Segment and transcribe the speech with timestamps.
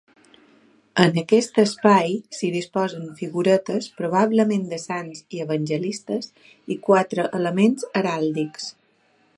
[1.01, 6.31] En aquest espai s'hi disposen figuretes, probablement de sants i evangelistes,
[6.77, 8.73] i quatre emblemes heràldics.